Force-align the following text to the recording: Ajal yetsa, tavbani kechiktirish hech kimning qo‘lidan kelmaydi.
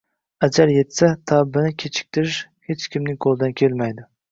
Ajal 0.45 0.71
yetsa, 0.75 1.09
tavbani 1.33 1.75
kechiktirish 1.85 2.41
hech 2.73 2.89
kimning 2.97 3.23
qo‘lidan 3.29 3.57
kelmaydi. 3.65 4.11